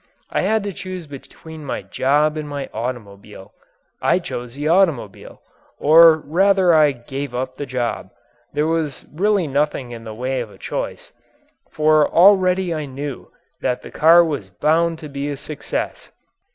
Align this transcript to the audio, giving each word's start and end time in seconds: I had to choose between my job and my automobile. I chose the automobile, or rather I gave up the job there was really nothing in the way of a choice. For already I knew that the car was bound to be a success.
I 0.31 0.41
had 0.41 0.63
to 0.63 0.73
choose 0.73 1.05
between 1.05 1.63
my 1.63 1.83
job 1.83 2.35
and 2.35 2.49
my 2.49 2.69
automobile. 2.73 3.53
I 4.01 4.17
chose 4.17 4.55
the 4.55 4.67
automobile, 4.67 5.43
or 5.77 6.17
rather 6.25 6.73
I 6.73 6.91
gave 6.91 7.35
up 7.35 7.55
the 7.55 7.67
job 7.67 8.09
there 8.51 8.65
was 8.65 9.05
really 9.13 9.45
nothing 9.45 9.91
in 9.91 10.03
the 10.03 10.15
way 10.15 10.41
of 10.41 10.49
a 10.49 10.57
choice. 10.57 11.13
For 11.69 12.09
already 12.09 12.73
I 12.73 12.87
knew 12.87 13.31
that 13.61 13.83
the 13.83 13.91
car 13.91 14.25
was 14.25 14.49
bound 14.49 14.97
to 14.97 15.07
be 15.07 15.29
a 15.29 15.37
success. 15.37 16.09